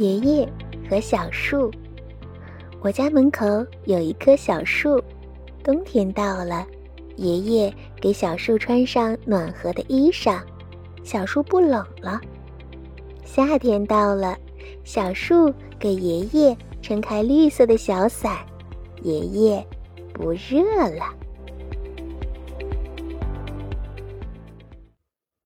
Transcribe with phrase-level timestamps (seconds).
[0.00, 0.48] 爷爷
[0.88, 1.70] 和小树。
[2.80, 3.44] 我家门口
[3.84, 4.98] 有一棵小树
[5.62, 6.66] 冬天到了
[7.16, 10.40] 爷爷给小树穿上暖和的衣裳
[11.04, 12.18] 小树不冷了。
[13.26, 14.38] 夏天到了
[14.84, 18.38] 小树给爷爷撑开绿色的小伞
[19.02, 19.62] 爷爷
[20.14, 20.64] 不热
[20.96, 21.14] 了。